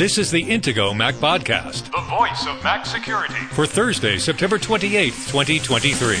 [0.00, 3.34] This is the Intego Mac Podcast, the voice of Mac security.
[3.50, 6.16] for Thursday, September 28th, 2023.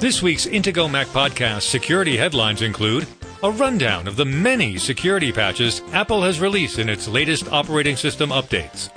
[0.00, 3.06] This week's Intego Mac Podcast security headlines include
[3.44, 8.30] a rundown of the many security patches Apple has released in its latest operating system
[8.30, 8.90] updates.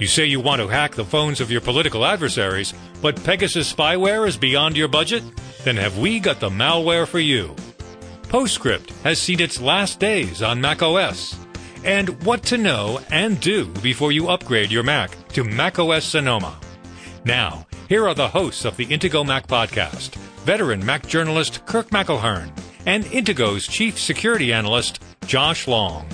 [0.00, 2.72] You say you want to hack the phones of your political adversaries,
[3.02, 5.22] but Pegasus spyware is beyond your budget?
[5.64, 7.54] Then have we got the malware for you?
[8.22, 11.36] PostScript has seen its last days on macOS.
[11.84, 16.58] And what to know and do before you upgrade your Mac to macOS Sonoma.
[17.24, 20.14] Now, here are the hosts of the Intego Mac podcast
[20.44, 22.50] veteran Mac journalist Kirk McElhearn
[22.86, 26.08] and Intego's chief security analyst Josh Long.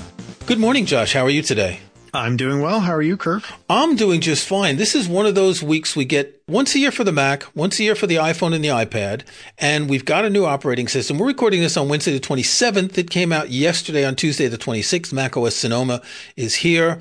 [0.47, 1.13] Good morning, Josh.
[1.13, 1.81] How are you today?
[2.17, 2.81] I'm doing well.
[2.81, 3.43] How are you, Kirk?
[3.69, 4.77] I'm doing just fine.
[4.77, 7.79] This is one of those weeks we get once a year for the Mac, once
[7.79, 9.23] a year for the iPhone and the iPad,
[9.59, 11.19] and we've got a new operating system.
[11.19, 12.97] We're recording this on Wednesday the 27th.
[12.97, 15.13] It came out yesterday on Tuesday the 26th.
[15.13, 16.01] Mac OS Sonoma
[16.37, 17.01] is here.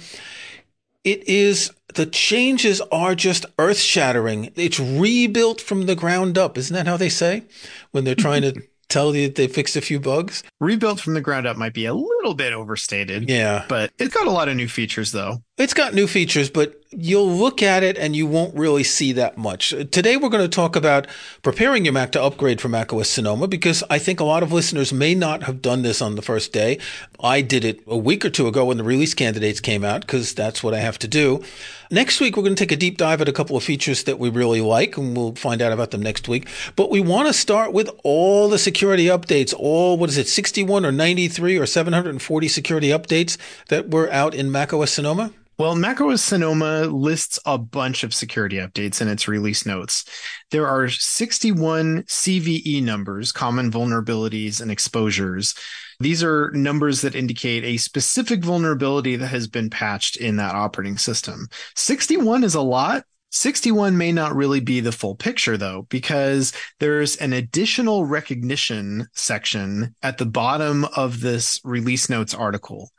[1.05, 4.51] It is the changes are just earth shattering.
[4.55, 6.57] It's rebuilt from the ground up.
[6.57, 7.43] Isn't that how they say
[7.91, 10.43] when they're trying to tell you that they fixed a few bugs?
[10.59, 13.29] Rebuilt from the ground up might be a little bit overstated.
[13.29, 13.65] Yeah.
[13.67, 15.43] But it's got a lot of new features, though.
[15.57, 19.37] It's got new features, but you'll look at it and you won't really see that
[19.37, 19.69] much.
[19.69, 21.07] Today, we're going to talk about
[21.43, 24.91] preparing your Mac to upgrade from macOS Sonoma because I think a lot of listeners
[24.91, 26.77] may not have done this on the first day.
[27.21, 30.33] I did it a week or two ago when the release candidates came out because
[30.33, 31.41] that's what I have to do.
[31.89, 34.19] Next week, we're going to take a deep dive at a couple of features that
[34.19, 36.49] we really like, and we'll find out about them next week.
[36.75, 40.85] But we want to start with all the security updates, all, what is it, 61
[40.85, 43.37] or 93 or 740 security updates
[43.69, 45.31] that were out in macOS Sonoma?
[45.57, 50.03] Well, macOS Sonoma lists a bunch of security updates in its release notes.
[50.51, 55.55] There are 61 CVE numbers, common vulnerabilities and exposures.
[56.01, 60.97] These are numbers that indicate a specific vulnerability that has been patched in that operating
[60.97, 61.47] system.
[61.77, 63.05] 61 is a lot.
[63.31, 66.51] 61 may not really be the full picture though, because
[66.81, 72.91] there's an additional recognition section at the bottom of this release notes article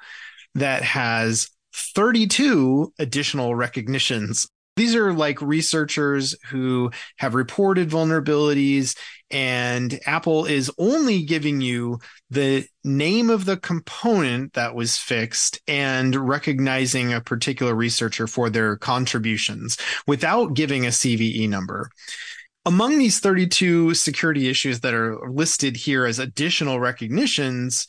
[0.54, 4.48] that has 32 additional recognitions.
[4.76, 8.94] These are like researchers who have reported vulnerabilities
[9.30, 11.98] and Apple is only giving you
[12.30, 18.76] the name of the component that was fixed and recognizing a particular researcher for their
[18.76, 19.76] contributions
[20.06, 21.90] without giving a CVE number.
[22.64, 27.86] Among these 32 security issues that are listed here as additional recognitions,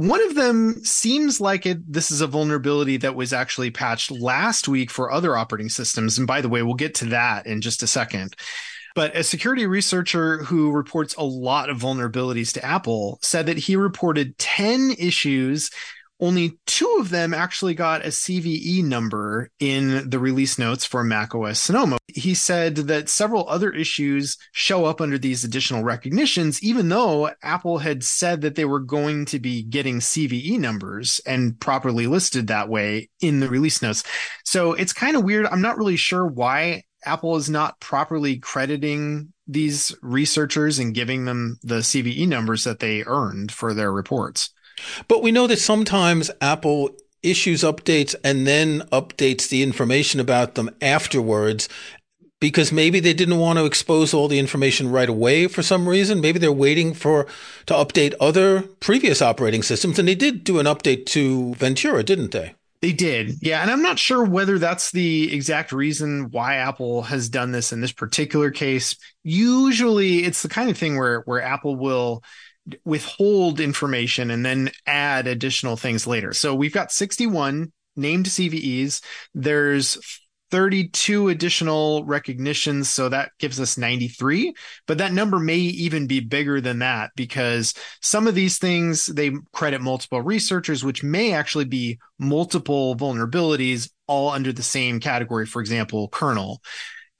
[0.00, 1.92] one of them seems like it.
[1.92, 6.16] This is a vulnerability that was actually patched last week for other operating systems.
[6.16, 8.34] And by the way, we'll get to that in just a second.
[8.94, 13.76] But a security researcher who reports a lot of vulnerabilities to Apple said that he
[13.76, 15.70] reported 10 issues.
[16.20, 21.58] Only two of them actually got a CVE number in the release notes for macOS
[21.58, 21.96] Sonoma.
[22.08, 27.78] He said that several other issues show up under these additional recognitions, even though Apple
[27.78, 32.68] had said that they were going to be getting CVE numbers and properly listed that
[32.68, 34.04] way in the release notes.
[34.44, 35.46] So it's kind of weird.
[35.46, 41.58] I'm not really sure why Apple is not properly crediting these researchers and giving them
[41.62, 44.50] the CVE numbers that they earned for their reports.
[45.08, 46.90] But we know that sometimes Apple
[47.22, 51.68] issues updates and then updates the information about them afterwards
[52.40, 56.20] because maybe they didn't want to expose all the information right away for some reason.
[56.20, 57.26] Maybe they're waiting for
[57.66, 62.32] to update other previous operating systems and they did do an update to Ventura, didn't
[62.32, 62.54] they?
[62.80, 63.34] They did.
[63.42, 63.60] Yeah.
[63.60, 67.82] And I'm not sure whether that's the exact reason why Apple has done this in
[67.82, 68.96] this particular case.
[69.22, 72.24] Usually it's the kind of thing where, where Apple will
[72.84, 76.32] withhold information and then add additional things later.
[76.32, 79.02] So we've got 61 named CVEs.
[79.34, 79.98] There's
[80.50, 82.88] 32 additional recognitions.
[82.88, 84.54] So that gives us 93,
[84.86, 89.32] but that number may even be bigger than that because some of these things, they
[89.52, 95.46] credit multiple researchers, which may actually be multiple vulnerabilities all under the same category.
[95.46, 96.60] For example, kernel.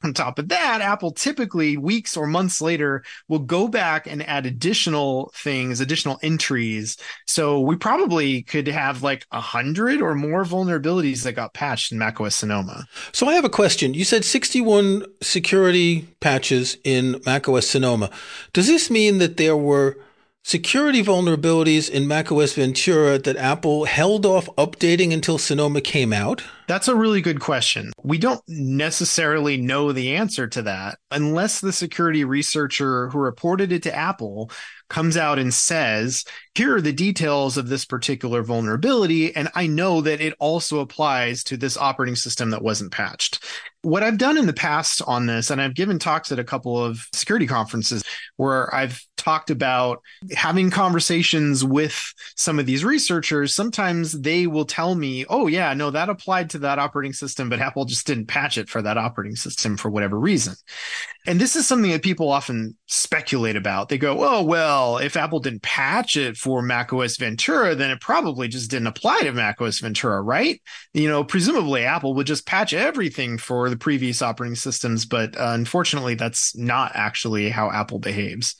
[0.03, 4.47] On top of that, Apple typically weeks or months later will go back and add
[4.47, 6.97] additional things, additional entries.
[7.27, 11.99] So we probably could have like a hundred or more vulnerabilities that got patched in
[11.99, 12.87] macOS Sonoma.
[13.13, 13.93] So I have a question.
[13.93, 18.11] You said 61 security patches in macOS Sonoma.
[18.55, 19.99] Does this mean that there were
[20.43, 26.43] security vulnerabilities in macOS Ventura that Apple held off updating until Sonoma came out?
[26.67, 27.93] That's a really good question.
[28.03, 33.83] We don't necessarily know the answer to that unless the security researcher who reported it
[33.85, 34.51] to Apple
[34.89, 39.35] comes out and says, here are the details of this particular vulnerability.
[39.35, 43.45] And I know that it also applies to this operating system that wasn't patched.
[43.83, 46.83] What I've done in the past on this, and I've given talks at a couple
[46.83, 48.03] of security conferences
[48.37, 50.03] where I've talked about
[50.35, 53.55] having conversations with some of these researchers.
[53.55, 57.61] Sometimes they will tell me, oh, yeah, no, that applied to that operating system, but
[57.61, 60.55] Apple just didn't patch it for that operating system for whatever reason.
[61.31, 63.89] And this is something that people often speculate about.
[63.89, 68.49] They go, oh, well, if Apple didn't patch it for macOS Ventura, then it probably
[68.49, 70.61] just didn't apply to macOS Ventura, right?
[70.93, 75.53] You know, presumably Apple would just patch everything for the previous operating systems, but uh,
[75.55, 78.57] unfortunately, that's not actually how Apple behaves.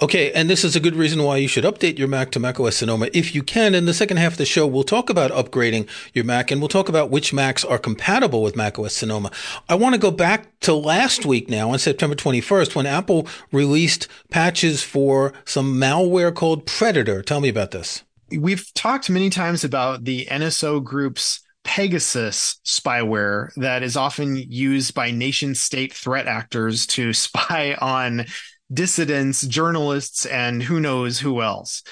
[0.00, 2.76] Okay, and this is a good reason why you should update your Mac to macOS
[2.76, 3.74] Sonoma if you can.
[3.74, 6.68] In the second half of the show, we'll talk about upgrading your Mac and we'll
[6.68, 9.30] talk about which Macs are compatible with macOS Sonoma.
[9.68, 14.08] I want to go back to last week now on September 21st when Apple released
[14.30, 17.22] patches for some malware called Predator.
[17.22, 18.04] Tell me about this.
[18.30, 25.10] We've talked many times about the NSO group's Pegasus spyware that is often used by
[25.10, 28.26] nation state threat actors to spy on
[28.72, 31.82] dissidents, journalists, and who knows who else.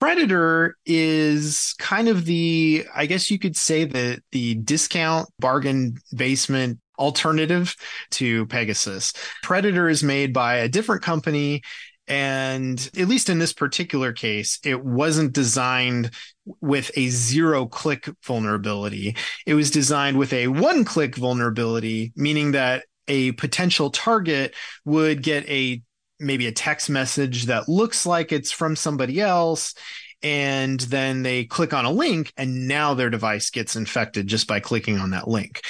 [0.00, 6.78] Predator is kind of the, I guess you could say that the discount bargain basement
[6.98, 7.74] alternative
[8.12, 9.12] to Pegasus.
[9.42, 11.62] Predator is made by a different company.
[12.06, 16.10] And at least in this particular case, it wasn't designed
[16.60, 19.16] with a zero click vulnerability.
[19.46, 24.54] It was designed with a one click vulnerability, meaning that a potential target
[24.84, 25.82] would get a
[26.20, 29.74] maybe a text message that looks like it's from somebody else
[30.24, 34.58] and then they click on a link and now their device gets infected just by
[34.58, 35.60] clicking on that link.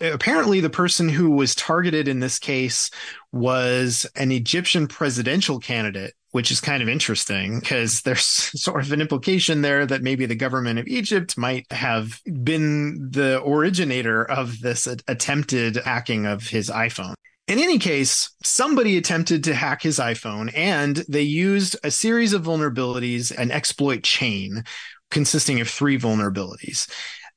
[0.00, 2.90] Uh, apparently the person who was targeted in this case
[3.32, 8.24] was an Egyptian presidential candidate, which is kind of interesting because there's
[8.62, 13.42] sort of an implication there that maybe the government of Egypt might have been the
[13.44, 17.14] originator of this attempted hacking of his iPhone.
[17.46, 22.42] In any case, somebody attempted to hack his iPhone and they used a series of
[22.42, 24.64] vulnerabilities, an exploit chain
[25.10, 26.88] consisting of three vulnerabilities.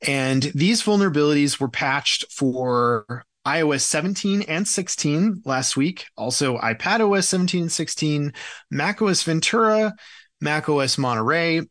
[0.02, 7.64] And these vulnerabilities were patched for iOS 17 and 16 last week, also iPadOS 17
[7.64, 8.34] and 16,
[8.72, 9.94] macOS Ventura,
[10.40, 11.62] macOS Monterey,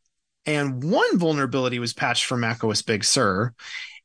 [0.45, 3.55] and one vulnerability was patched for macOS Big Sur.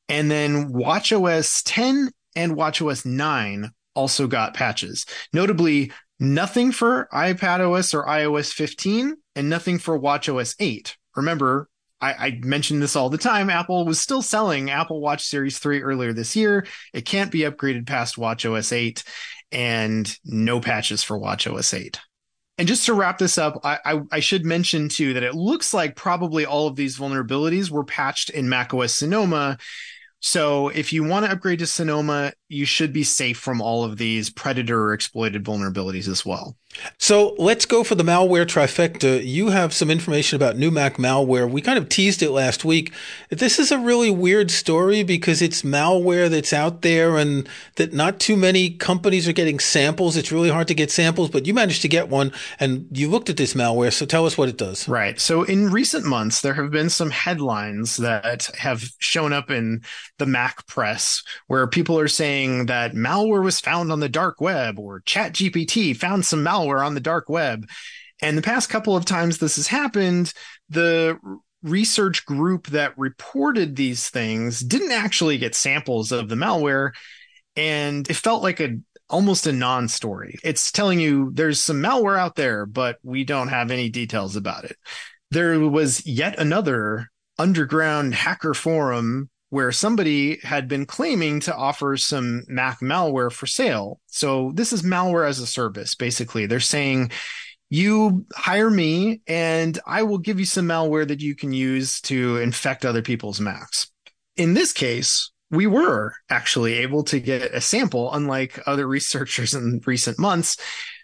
[0.07, 5.05] And then watchOS 10 and watchOS 9 also got patches.
[5.33, 10.95] Notably, nothing for iPadOS or iOS 15 and nothing for watchOS 8.
[11.15, 11.69] Remember,
[12.01, 13.49] I, I mentioned this all the time.
[13.49, 16.65] Apple was still selling Apple Watch Series 3 earlier this year.
[16.93, 19.03] It can't be upgraded past watchOS 8
[19.51, 21.99] and no patches for watchOS 8.
[22.57, 25.73] And just to wrap this up, I, I, I, should mention too that it looks
[25.73, 29.57] like probably all of these vulnerabilities were patched in macOS Sonoma.
[30.19, 33.97] So if you want to upgrade to Sonoma, you should be safe from all of
[33.97, 36.57] these predator exploited vulnerabilities as well.
[36.97, 39.25] So let's go for the malware trifecta.
[39.25, 41.49] You have some information about new Mac malware.
[41.49, 42.93] We kind of teased it last week.
[43.29, 48.19] This is a really weird story because it's malware that's out there and that not
[48.19, 50.15] too many companies are getting samples.
[50.15, 53.29] It's really hard to get samples, but you managed to get one and you looked
[53.29, 53.91] at this malware.
[53.91, 54.87] So tell us what it does.
[54.87, 55.19] Right.
[55.19, 59.81] So in recent months, there have been some headlines that have shown up in
[60.19, 64.79] the Mac press where people are saying that malware was found on the dark web
[64.79, 67.67] or ChatGPT found some malware on the dark web.
[68.21, 70.33] And the past couple of times this has happened,
[70.69, 71.17] the
[71.63, 76.91] research group that reported these things didn't actually get samples of the malware.
[77.55, 78.77] And it felt like a
[79.09, 80.37] almost a non story.
[80.43, 84.65] It's telling you there's some malware out there, but we don't have any details about
[84.65, 84.77] it.
[85.31, 87.07] There was yet another
[87.37, 93.99] underground hacker forum where somebody had been claiming to offer some Mac malware for sale.
[94.07, 96.45] So this is malware as a service, basically.
[96.45, 97.11] They're saying,
[97.69, 102.37] you hire me and I will give you some malware that you can use to
[102.37, 103.91] infect other people's Macs.
[104.37, 109.81] In this case, we were actually able to get a sample, unlike other researchers in
[109.85, 110.55] recent months.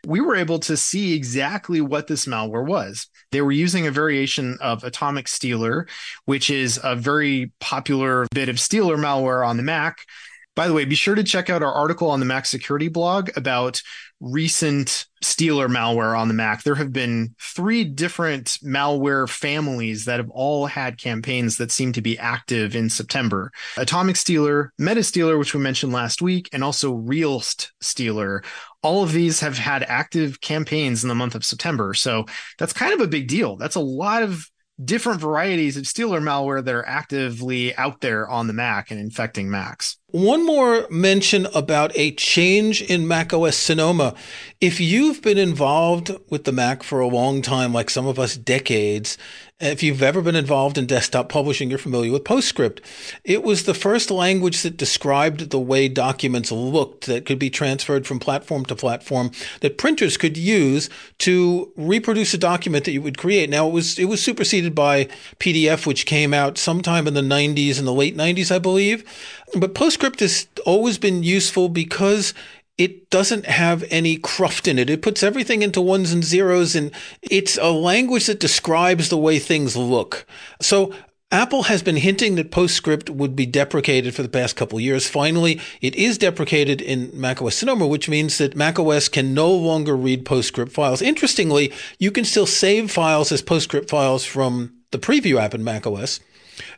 [0.07, 3.07] We were able to see exactly what this malware was.
[3.33, 5.85] They were using a variation of Atomic Stealer,
[6.23, 9.97] which is a very popular bit of Stealer malware on the Mac.
[10.55, 13.29] By the way, be sure to check out our article on the Mac Security blog
[13.35, 13.81] about
[14.19, 16.63] recent Stealer malware on the Mac.
[16.63, 22.01] There have been three different malware families that have all had campaigns that seem to
[22.01, 23.51] be active in September.
[23.77, 28.43] Atomic Stealer, Meta Stealer, which we mentioned last week, and also Realst Stealer.
[28.83, 31.93] All of these have had active campaigns in the month of September.
[31.93, 32.25] So
[32.57, 33.55] that's kind of a big deal.
[33.55, 34.49] That's a lot of
[34.83, 39.49] different varieties of Stealer malware that are actively out there on the Mac and infecting
[39.49, 39.97] Macs.
[40.07, 44.13] One more mention about a change in macOS Sonoma.
[44.61, 48.37] If you've been involved with the Mac for a long time, like some of us
[48.37, 49.17] decades,
[49.59, 52.79] if you've ever been involved in desktop publishing, you're familiar with PostScript.
[53.23, 58.05] It was the first language that described the way documents looked that could be transferred
[58.05, 63.17] from platform to platform that printers could use to reproduce a document that you would
[63.17, 63.49] create.
[63.49, 65.05] Now it was, it was superseded by
[65.39, 69.03] PDF, which came out sometime in the 90s, in the late 90s, I believe.
[69.57, 72.35] But PostScript has always been useful because
[72.77, 74.89] it doesn't have any cruft in it.
[74.89, 76.91] It puts everything into ones and zeros, and
[77.21, 80.25] it's a language that describes the way things look.
[80.61, 80.93] So
[81.31, 85.09] Apple has been hinting that PostScript would be deprecated for the past couple years.
[85.09, 90.23] Finally, it is deprecated in macOS Sonoma, which means that macOS can no longer read
[90.23, 91.01] PostScript files.
[91.01, 96.21] Interestingly, you can still save files as PostScript files from the preview app in macOS.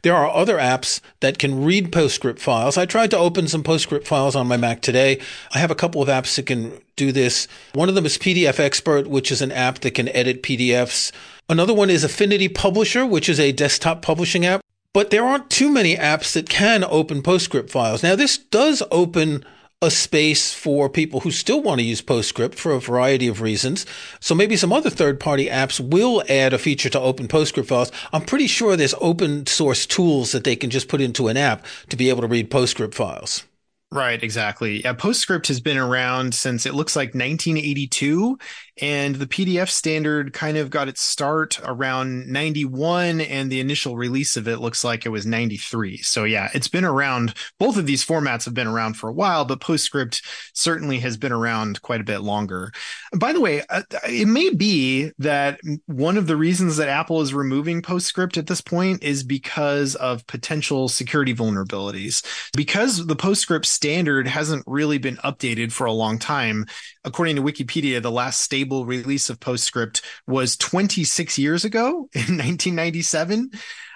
[0.01, 2.77] There are other apps that can read PostScript files.
[2.77, 5.19] I tried to open some PostScript files on my Mac today.
[5.53, 7.47] I have a couple of apps that can do this.
[7.73, 11.11] One of them is PDF Expert, which is an app that can edit PDFs.
[11.49, 14.61] Another one is Affinity Publisher, which is a desktop publishing app.
[14.93, 18.01] But there aren't too many apps that can open PostScript files.
[18.01, 19.45] Now, this does open
[19.81, 23.85] a space for people who still want to use PostScript for a variety of reasons.
[24.19, 27.91] So maybe some other third party apps will add a feature to open PostScript files.
[28.11, 31.65] I'm pretty sure there's open source tools that they can just put into an app
[31.89, 33.45] to be able to read PostScript files.
[33.91, 34.83] Right, exactly.
[34.83, 38.37] Yeah, PostScript has been around since it looks like 1982,
[38.81, 44.37] and the PDF standard kind of got its start around 91, and the initial release
[44.37, 45.97] of it looks like it was 93.
[45.97, 47.33] So yeah, it's been around.
[47.57, 50.21] Both of these formats have been around for a while, but PostScript
[50.53, 52.71] certainly has been around quite a bit longer.
[53.15, 57.33] By the way, uh, it may be that one of the reasons that Apple is
[57.33, 62.23] removing PostScript at this point is because of potential security vulnerabilities.
[62.55, 66.65] Because the PostScript standard hasn't really been updated for a long time.
[67.03, 73.51] According to Wikipedia, the last stable release of PostScript was 26 years ago in 1997.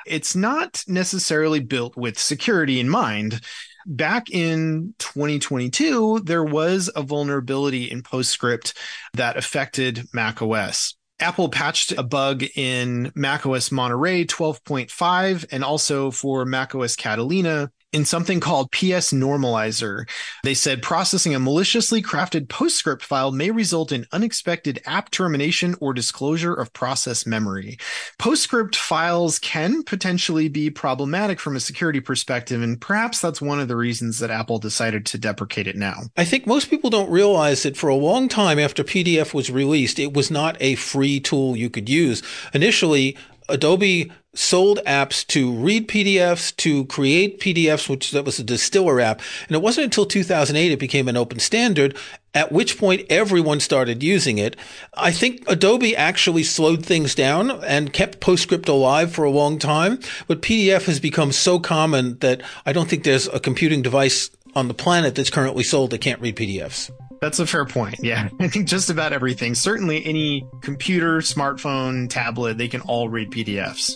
[0.05, 3.41] It's not necessarily built with security in mind.
[3.85, 8.73] Back in 2022, there was a vulnerability in PostScript
[9.13, 10.95] that affected macOS.
[11.19, 18.39] Apple patched a bug in macOS Monterey 12.5 and also for macOS Catalina in something
[18.39, 20.09] called PS Normalizer.
[20.43, 25.93] They said processing a maliciously crafted PostScript file may result in unexpected app termination or
[25.93, 27.77] disclosure of process memory.
[28.19, 33.67] PostScript files can potentially be problematic from a security perspective, and perhaps that's one of
[33.67, 36.01] the reasons that Apple decided to deprecate it now.
[36.17, 39.99] I think most people don't realize that for a long time after PDF was released,
[39.99, 42.23] it was not a free tool you could use.
[42.53, 43.17] Initially,
[43.49, 49.21] Adobe sold apps to read PDFs, to create PDFs, which that was a distiller app.
[49.47, 51.95] And it wasn't until 2008 it became an open standard,
[52.33, 54.55] at which point everyone started using it.
[54.95, 59.99] I think Adobe actually slowed things down and kept PostScript alive for a long time,
[60.27, 64.67] but PDF has become so common that I don't think there's a computing device on
[64.67, 66.91] the planet that's currently sold that can't read PDFs.
[67.23, 67.99] That's a fair point.
[68.01, 68.27] Yeah.
[68.41, 73.95] I think just about everything, certainly any computer, smartphone, tablet, they can all read PDFs.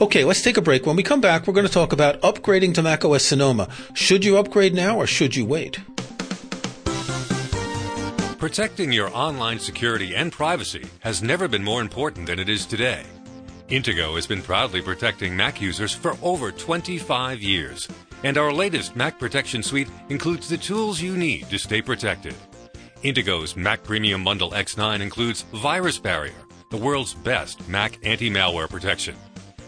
[0.00, 0.86] Okay, let's take a break.
[0.86, 3.68] When we come back, we're going to talk about upgrading to macOS Sonoma.
[3.92, 5.80] Should you upgrade now or should you wait?
[8.38, 13.04] Protecting your online security and privacy has never been more important than it is today.
[13.68, 17.86] Intego has been proudly protecting Mac users for over 25 years,
[18.24, 22.34] and our latest Mac Protection Suite includes the tools you need to stay protected.
[23.02, 26.34] Intego's Mac Premium Bundle X9 includes VirusBarrier,
[26.70, 29.16] the world's best Mac anti-malware protection.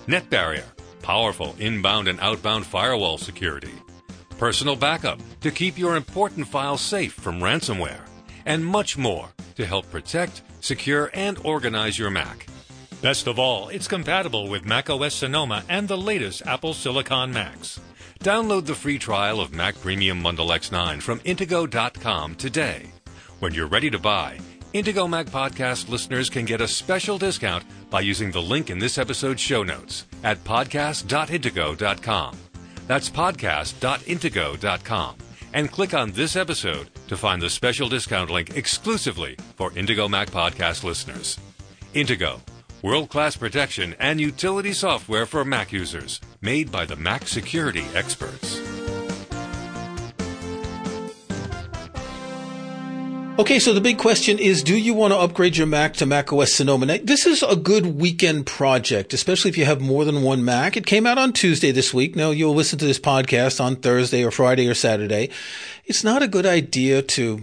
[0.07, 0.64] NetBarrier,
[1.03, 3.73] powerful inbound and outbound firewall security.
[4.38, 8.07] Personal Backup, to keep your important files safe from ransomware.
[8.47, 12.47] And much more to help protect, secure, and organize your Mac.
[13.03, 17.81] Best of all, it's compatible with macOS Sonoma and the latest Apple Silicon Macs.
[18.21, 22.94] Download the free trial of Mac Premium Bundle X9 from Intego.com today.
[23.45, 24.39] When you're ready to buy,
[24.73, 28.97] Intego Mac Podcast listeners can get a special discount by using the link in this
[28.97, 32.39] episode's show notes at podcast.intego.com.
[32.87, 35.17] That's podcast.intego.com.
[35.53, 40.31] and click on this episode to find the special discount link exclusively for Intego Mac
[40.31, 41.39] podcast listeners.
[41.93, 42.41] Intego,
[42.81, 48.63] world class protection and utility software for Mac users, made by the Mac security experts.
[53.37, 56.33] Okay, so the big question is, do you want to upgrade your Mac to Mac
[56.33, 56.87] OS Sonoma?
[56.87, 60.76] Now, this is a good weekend project, especially if you have more than one Mac.
[60.76, 62.14] It came out on Tuesday this week.
[62.14, 65.31] Now, you'll listen to this podcast on Thursday or Friday or Saturday.
[65.85, 67.43] It's not a good idea to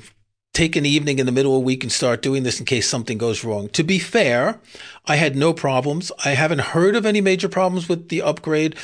[0.53, 2.88] take an evening in the middle of the week and start doing this in case
[2.88, 3.70] something goes wrong.
[3.70, 4.60] To be fair,
[5.05, 6.12] I had no problems.
[6.25, 8.75] I haven't heard of any major problems with the upgrade.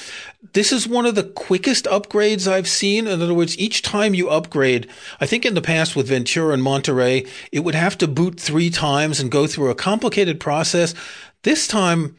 [0.54, 3.06] This is one of the quickest upgrades I've seen.
[3.06, 4.88] In other words, each time you upgrade,
[5.20, 8.70] I think in the past with Ventura and Monterey, it would have to boot three
[8.70, 10.96] times and go through a complicated process.
[11.44, 12.16] This time,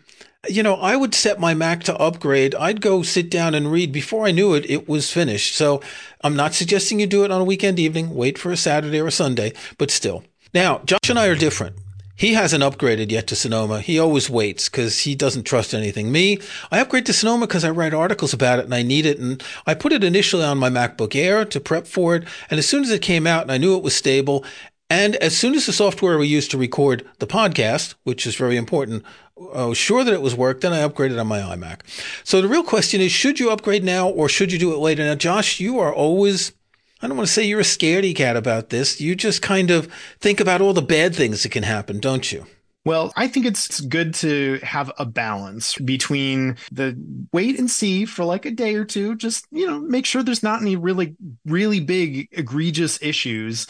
[0.49, 2.55] you know, I would set my Mac to upgrade.
[2.55, 3.93] I'd go sit down and read.
[3.93, 5.55] Before I knew it, it was finished.
[5.55, 5.81] So
[6.23, 8.15] I'm not suggesting you do it on a weekend evening.
[8.15, 10.25] Wait for a Saturday or a Sunday, but still.
[10.55, 11.77] Now, Josh and I are different.
[12.19, 13.81] He hasn't upgraded yet to Sonoma.
[13.81, 16.11] He always waits because he doesn't trust anything.
[16.11, 16.39] Me,
[16.69, 19.21] I upgrade to Sonoma because I write articles about it and I need it.
[19.21, 22.25] And I put it initially on my MacBook Air to prep for it.
[22.51, 24.45] And as soon as it came out and I knew it was stable,
[24.91, 28.57] and as soon as the software we used to record the podcast, which is very
[28.57, 29.05] important,
[29.55, 31.81] I was sure that it was work, then I upgraded on my iMac.
[32.25, 35.05] So the real question is, should you upgrade now or should you do it later?
[35.05, 36.53] Now, Josh, you are always,
[37.01, 39.01] I don't want to say you're a scaredy cat about this.
[39.01, 42.47] You just kind of think about all the bad things that can happen, don't you?
[42.85, 46.97] Well, I think it's good to have a balance between the
[47.33, 49.15] wait and see for like a day or two.
[49.15, 51.15] Just, you know, make sure there's not any really,
[51.45, 53.67] really big egregious issues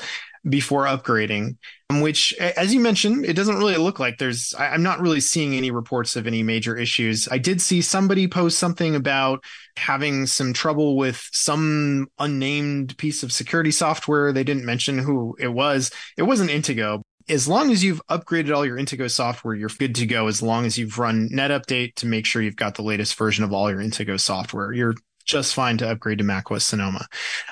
[0.48, 1.56] before upgrading,
[1.90, 5.54] um, which, as you mentioned, it doesn't really look like there's, I'm not really seeing
[5.54, 7.28] any reports of any major issues.
[7.30, 9.44] I did see somebody post something about
[9.76, 14.32] having some trouble with some unnamed piece of security software.
[14.32, 15.90] They didn't mention who it was.
[16.16, 17.02] It wasn't Intego.
[17.28, 20.28] As long as you've upgraded all your Intego software, you're good to go.
[20.28, 23.52] As long as you've run NetUpdate to make sure you've got the latest version of
[23.52, 24.94] all your Intego software, you're
[25.28, 27.06] just fine to upgrade to macOS Sonoma.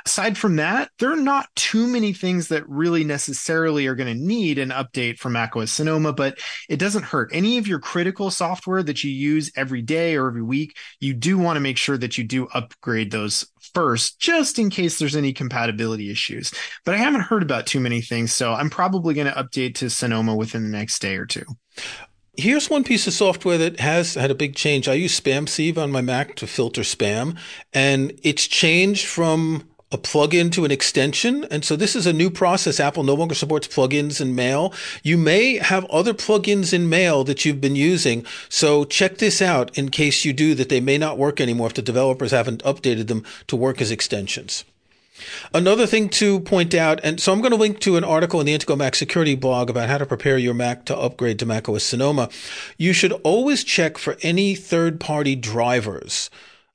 [0.04, 4.24] Aside from that, there are not too many things that really necessarily are going to
[4.24, 7.30] need an update for macOS Sonoma, but it doesn't hurt.
[7.32, 11.38] Any of your critical software that you use every day or every week, you do
[11.38, 15.34] want to make sure that you do upgrade those first, just in case there's any
[15.34, 16.52] compatibility issues.
[16.84, 19.90] But I haven't heard about too many things, so I'm probably going to update to
[19.90, 21.44] Sonoma within the next day or two.
[22.38, 24.88] Here's one piece of software that has had a big change.
[24.88, 27.38] I use SpamSieve on my Mac to filter spam,
[27.72, 31.44] and it's changed from a plugin to an extension.
[31.44, 32.78] And so this is a new process.
[32.78, 34.74] Apple no longer supports plugins in Mail.
[35.02, 38.26] You may have other plugins in Mail that you've been using.
[38.50, 41.74] So check this out in case you do that they may not work anymore if
[41.74, 44.64] the developers haven't updated them to work as extensions.
[45.54, 48.46] Another thing to point out, and so I'm going to link to an article in
[48.46, 51.84] the Intego Mac security blog about how to prepare your Mac to upgrade to macOS
[51.84, 52.28] Sonoma.
[52.76, 56.30] You should always check for any third party drivers.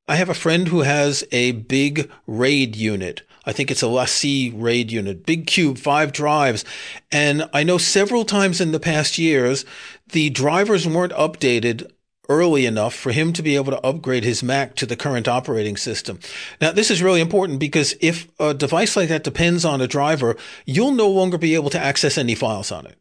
[0.08, 3.22] I have a friend who has a big RAID unit.
[3.46, 6.64] I think it's a LaCie RAID unit, big cube, five drives.
[7.12, 9.66] And I know several times in the past years,
[10.12, 11.92] the drivers weren't updated
[12.32, 15.76] early enough for him to be able to upgrade his Mac to the current operating
[15.76, 16.18] system.
[16.62, 20.38] Now, this is really important because if a device like that depends on a driver,
[20.66, 22.98] you'll no longer be able to access any files on it.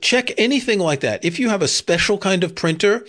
[0.00, 1.24] Check anything like that.
[1.24, 3.04] If you have a special kind of printer,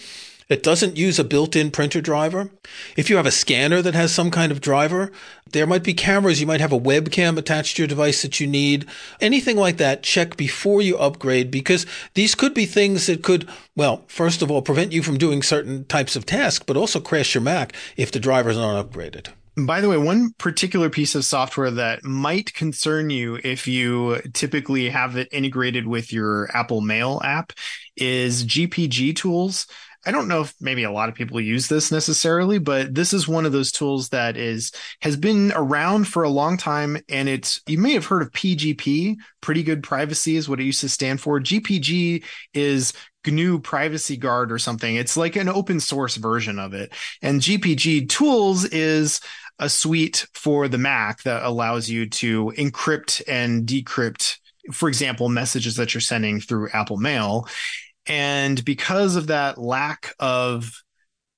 [0.51, 2.51] that doesn't use a built-in printer driver.
[2.97, 5.09] If you have a scanner that has some kind of driver,
[5.53, 6.41] there might be cameras.
[6.41, 8.85] You might have a webcam attached to your device that you need.
[9.21, 11.85] Anything like that, check before you upgrade because
[12.15, 15.85] these could be things that could, well, first of all, prevent you from doing certain
[15.85, 19.29] types of tasks, but also crash your Mac if the drivers aren't upgraded.
[19.57, 24.89] By the way, one particular piece of software that might concern you if you typically
[24.89, 27.53] have it integrated with your Apple Mail app
[27.95, 29.67] is GPGTools.
[30.05, 33.27] I don't know if maybe a lot of people use this necessarily, but this is
[33.27, 37.61] one of those tools that is has been around for a long time and it's
[37.67, 41.21] you may have heard of PGP, pretty good privacy is what it used to stand
[41.21, 41.39] for.
[41.39, 42.93] GPG is
[43.25, 44.95] GNU Privacy Guard or something.
[44.95, 46.91] It's like an open source version of it.
[47.21, 49.21] And GPGTools is
[49.59, 54.37] a suite for the Mac that allows you to encrypt and decrypt
[54.71, 57.47] for example, messages that you're sending through Apple Mail.
[58.07, 60.81] And because of that lack of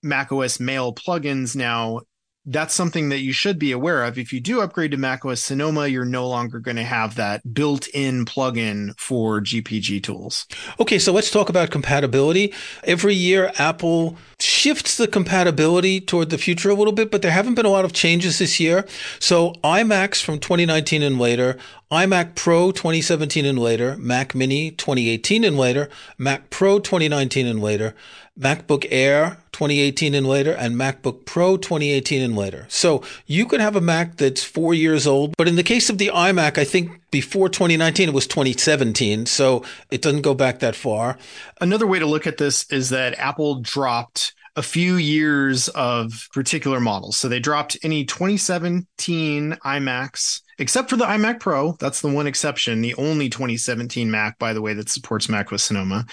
[0.01, 2.01] macOS Mail plugins now,
[2.45, 4.17] that's something that you should be aware of.
[4.17, 8.25] If you do upgrade to macOS Sonoma, you're no longer going to have that built-in
[8.25, 10.45] plugin for GPGTools.
[10.79, 12.53] Okay, so let's talk about compatibility.
[12.83, 17.55] Every year, Apple shifts the compatibility toward the future a little bit, but there haven't
[17.55, 18.85] been a lot of changes this year.
[19.19, 21.57] So iMacs from 2019 and later,
[21.91, 27.95] iMac Pro 2017 and later, Mac Mini 2018 and later, Mac Pro 2019 and later,
[28.37, 32.65] MacBook Air 2018 and later, and MacBook Pro 2018 and later.
[32.69, 35.97] So you could have a Mac that's four years old, but in the case of
[35.97, 40.75] the iMac, I think before 2019 it was 2017, so it doesn't go back that
[40.75, 41.17] far.
[41.61, 46.79] Another way to look at this is that Apple dropped a few years of particular
[46.79, 47.17] models.
[47.17, 51.73] So they dropped any 2017 iMacs, except for the iMac Pro.
[51.79, 56.05] That's the one exception, the only 2017 Mac, by the way, that supports macOS Sonoma.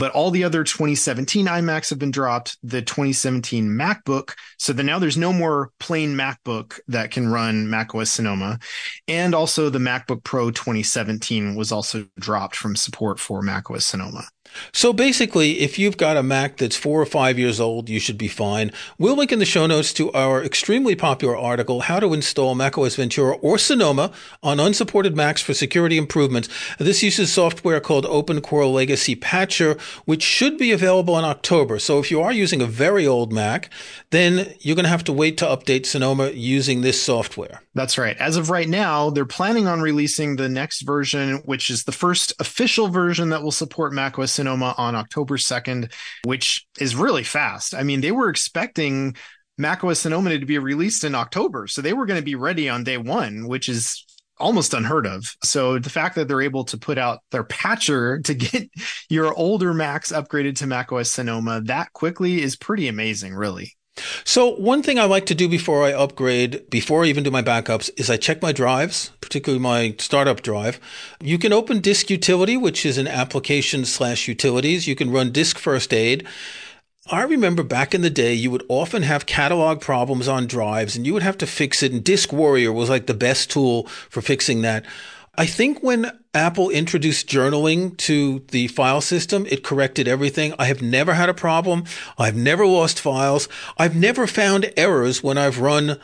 [0.00, 2.58] But all the other 2017 iMacs have been dropped.
[2.62, 4.34] The 2017 MacBook.
[4.58, 8.58] So then now there's no more plain MacBook that can run macOS Sonoma.
[9.06, 14.24] And also the MacBook Pro 2017 was also dropped from support for macOS Sonoma.
[14.72, 18.18] So basically, if you've got a Mac that's four or five years old, you should
[18.18, 18.72] be fine.
[18.98, 22.96] We'll link in the show notes to our extremely popular article, How to Install macOS
[22.96, 24.12] Ventura or Sonoma
[24.42, 26.48] on Unsupported Macs for Security Improvements.
[26.78, 31.78] This uses software called OpenCore Legacy Patcher, which should be available in October.
[31.78, 33.70] So if you are using a very old Mac,
[34.10, 37.62] then you're going to have to wait to update Sonoma using this software.
[37.74, 38.16] That's right.
[38.18, 42.32] As of right now, they're planning on releasing the next version, which is the first
[42.38, 45.90] official version that will support macOS Sonoma on October 2nd,
[46.24, 47.74] which is really fast.
[47.74, 49.16] I mean, they were expecting
[49.56, 52.84] macOS Sonoma to be released in October, so they were going to be ready on
[52.84, 54.04] day one, which is
[54.36, 55.24] almost unheard of.
[55.42, 58.68] So the fact that they're able to put out their patcher to get
[59.08, 63.72] your older Macs upgraded to macOS Sonoma that quickly is pretty amazing, really.
[64.24, 67.42] So one thing I like to do before I upgrade, before I even do my
[67.42, 70.80] backups, is I check my drives, particularly my startup drive.
[71.20, 74.88] You can open Disk Utility, which is an application slash utilities.
[74.88, 76.26] You can run Disk First Aid.
[77.10, 81.04] I remember back in the day, you would often have catalog problems on drives and
[81.06, 81.92] you would have to fix it.
[81.92, 84.86] And DiskWarrior was like the best tool for fixing that.
[85.36, 90.54] I think when Apple introduced journaling to the file system, it corrected everything.
[90.58, 91.84] I have never had a problem.
[92.18, 93.48] I've never lost files.
[93.76, 95.98] I've never found errors when I've run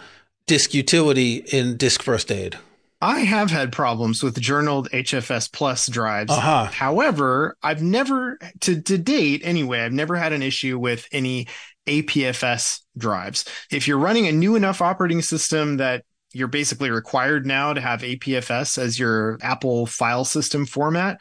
[0.47, 2.59] disk utility in Disk First Aid.
[3.01, 6.33] I have had problems with journaled HFS Plus drives.
[6.33, 6.66] Uh-huh.
[6.66, 11.47] However, I've never, to, to date anyway, I've never had an issue with any
[11.87, 13.45] APFS drives.
[13.71, 18.03] If you're running a new enough operating system that you're basically required now to have
[18.03, 21.21] APFS as your Apple file system format,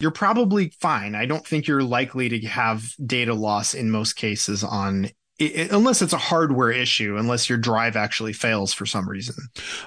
[0.00, 1.14] you're probably fine.
[1.14, 6.00] I don't think you're likely to have data loss in most cases on it, unless
[6.00, 9.34] it's a hardware issue, unless your drive actually fails for some reason.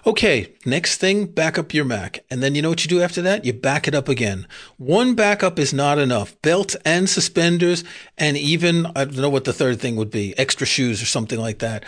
[0.05, 2.23] Okay, next thing, back up your Mac.
[2.29, 3.45] And then you know what you do after that?
[3.45, 4.47] You back it up again.
[4.77, 6.39] One backup is not enough.
[6.41, 7.83] Belt and suspenders,
[8.17, 11.39] and even, I don't know what the third thing would be, extra shoes or something
[11.39, 11.83] like that.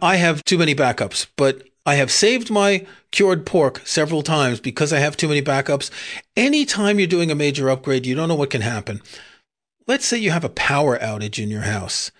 [0.00, 4.92] I have too many backups, but I have saved my cured pork several times because
[4.92, 5.90] I have too many backups.
[6.36, 9.02] Anytime you're doing a major upgrade, you don't know what can happen.
[9.88, 12.12] Let's say you have a power outage in your house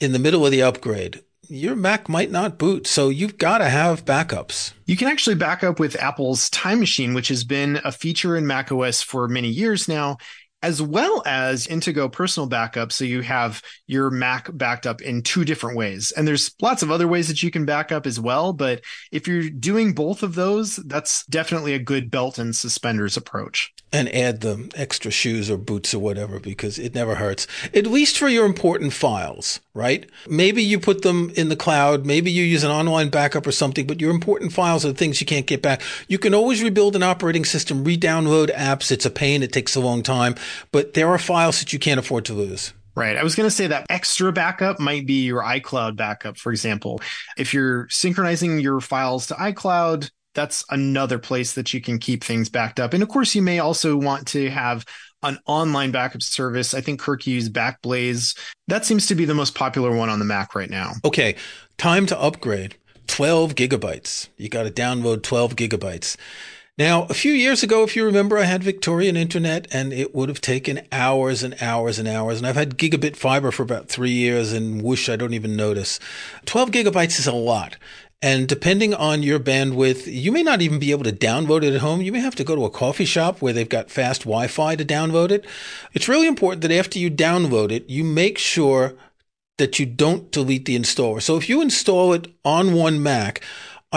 [0.00, 1.22] in the middle of the upgrade.
[1.48, 4.72] Your Mac might not boot, so you've got to have backups.
[4.84, 8.46] You can actually back up with Apple's Time Machine, which has been a feature in
[8.46, 10.18] macOS for many years now
[10.66, 12.90] as well as Intego personal backup.
[12.90, 16.10] So you have your Mac backed up in two different ways.
[16.10, 18.52] And there's lots of other ways that you can back up as well.
[18.52, 18.80] But
[19.12, 23.72] if you're doing both of those, that's definitely a good belt and suspenders approach.
[23.92, 27.46] And add the extra shoes or boots or whatever because it never hurts.
[27.72, 30.10] At least for your important files, right?
[30.28, 32.04] Maybe you put them in the cloud.
[32.04, 35.26] Maybe you use an online backup or something, but your important files are things you
[35.26, 35.80] can't get back.
[36.08, 38.90] You can always rebuild an operating system, re-download apps.
[38.90, 39.44] It's a pain.
[39.44, 40.34] It takes a long time
[40.72, 42.72] but there are files that you can't afford to lose.
[42.94, 43.16] Right.
[43.16, 47.00] I was going to say that extra backup might be your iCloud backup, for example.
[47.36, 52.48] If you're synchronizing your files to iCloud, that's another place that you can keep things
[52.48, 52.94] backed up.
[52.94, 54.86] And of course, you may also want to have
[55.22, 56.72] an online backup service.
[56.72, 58.38] I think Kirk used Backblaze.
[58.68, 60.92] That seems to be the most popular one on the Mac right now.
[61.04, 61.36] Okay.
[61.76, 62.76] Time to upgrade
[63.08, 64.28] 12 gigabytes.
[64.36, 66.16] You got to download 12 gigabytes.
[66.78, 70.28] Now, a few years ago, if you remember, I had Victorian internet and it would
[70.28, 72.36] have taken hours and hours and hours.
[72.36, 75.98] And I've had gigabit fiber for about three years and whoosh, I don't even notice.
[76.44, 77.78] 12 gigabytes is a lot.
[78.20, 81.80] And depending on your bandwidth, you may not even be able to download it at
[81.80, 82.02] home.
[82.02, 84.76] You may have to go to a coffee shop where they've got fast Wi Fi
[84.76, 85.46] to download it.
[85.94, 88.94] It's really important that after you download it, you make sure
[89.56, 91.22] that you don't delete the installer.
[91.22, 93.42] So if you install it on one Mac,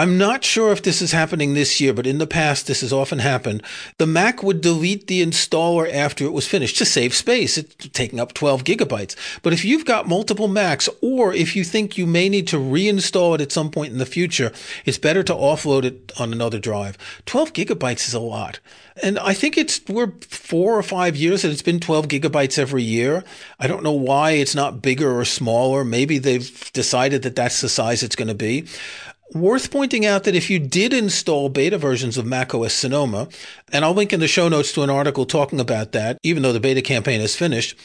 [0.00, 2.90] I'm not sure if this is happening this year, but in the past, this has
[2.90, 3.62] often happened.
[3.98, 7.58] The Mac would delete the installer after it was finished to save space.
[7.58, 9.14] It's taking up 12 gigabytes.
[9.42, 13.34] But if you've got multiple Macs, or if you think you may need to reinstall
[13.34, 14.52] it at some point in the future,
[14.86, 16.96] it's better to offload it on another drive.
[17.26, 18.58] 12 gigabytes is a lot.
[19.02, 22.82] And I think it's, we're four or five years and it's been 12 gigabytes every
[22.82, 23.22] year.
[23.58, 25.84] I don't know why it's not bigger or smaller.
[25.84, 28.66] Maybe they've decided that that's the size it's going to be.
[29.32, 33.28] Worth pointing out that if you did install beta versions of macOS Sonoma,
[33.72, 36.52] and I'll link in the show notes to an article talking about that, even though
[36.52, 37.78] the beta campaign is finished,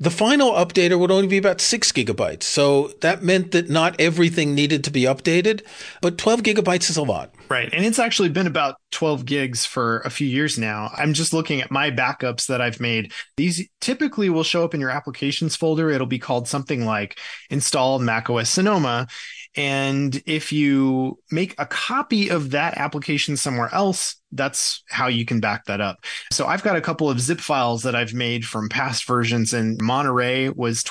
[0.00, 2.44] the final updater would only be about six gigabytes.
[2.44, 5.62] So that meant that not everything needed to be updated,
[6.00, 7.34] but 12 gigabytes is a lot.
[7.48, 7.68] Right.
[7.72, 10.90] And it's actually been about 12 gigs for a few years now.
[10.96, 13.12] I'm just looking at my backups that I've made.
[13.36, 15.90] These typically will show up in your applications folder.
[15.90, 17.18] It'll be called something like
[17.50, 19.08] install macOS Sonoma.
[19.56, 25.40] And if you make a copy of that application somewhere else, that's how you can
[25.40, 26.04] back that up.
[26.30, 29.80] So I've got a couple of zip files that I've made from past versions and
[29.80, 30.82] Monterey was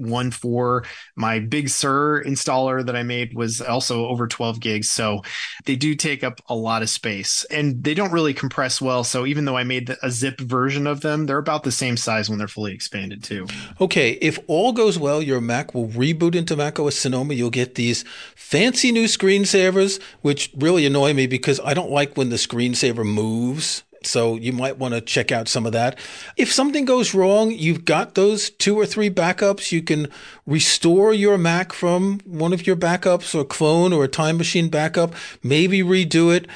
[0.00, 0.86] 12.14.
[1.16, 4.90] My Big Sur installer that I made was also over 12 gigs.
[4.90, 5.22] So
[5.64, 9.04] they do take up a lot of space and they don't really compress well.
[9.04, 12.28] So even though I made a zip version of them, they're about the same size
[12.28, 13.46] when they're fully expanded too.
[13.80, 14.12] Okay.
[14.20, 17.34] If all goes well, your Mac will reboot into macOS Sonoma.
[17.34, 22.30] You'll get these fancy new screensavers, which really annoy me because I don't like when
[22.30, 23.84] the screensaver moves.
[24.02, 25.98] So you might want to check out some of that.
[26.36, 29.72] If something goes wrong, you've got those two or three backups.
[29.72, 30.08] You can
[30.46, 35.14] restore your Mac from one of your backups or clone or a time machine backup,
[35.42, 36.46] maybe redo it.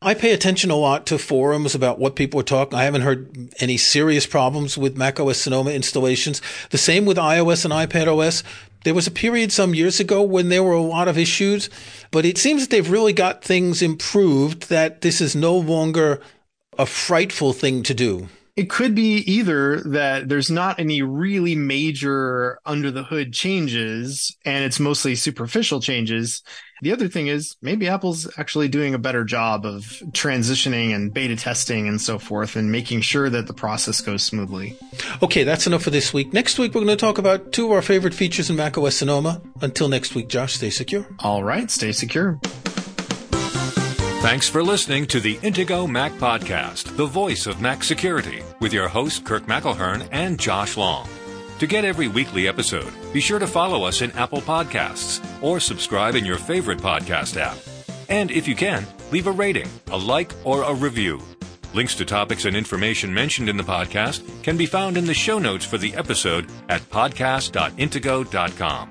[0.00, 2.78] I pay attention a lot to forums about what people are talking.
[2.78, 6.40] I haven't heard any serious problems with macOS Sonoma installations.
[6.70, 8.44] The same with iOS and iPadOS.
[8.84, 11.68] There was a period some years ago when there were a lot of issues,
[12.12, 16.20] but it seems that they've really got things improved that this is no longer
[16.78, 18.28] a frightful thing to do.
[18.56, 24.64] It could be either that there's not any really major under the hood changes and
[24.64, 26.42] it's mostly superficial changes.
[26.82, 31.36] The other thing is maybe Apple's actually doing a better job of transitioning and beta
[31.36, 34.76] testing and so forth and making sure that the process goes smoothly.
[35.22, 36.32] Okay, that's enough for this week.
[36.32, 39.40] Next week, we're going to talk about two of our favorite features in macOS Sonoma.
[39.60, 41.06] Until next week, Josh, stay secure.
[41.20, 42.40] All right, stay secure.
[44.20, 48.88] Thanks for listening to the Intego Mac Podcast, the voice of Mac security, with your
[48.88, 51.08] host Kirk McElhearn and Josh Long.
[51.60, 56.16] To get every weekly episode, be sure to follow us in Apple Podcasts or subscribe
[56.16, 57.58] in your favorite podcast app.
[58.08, 61.22] And if you can, leave a rating, a like, or a review.
[61.72, 65.38] Links to topics and information mentioned in the podcast can be found in the show
[65.38, 68.90] notes for the episode at podcast.intego.com.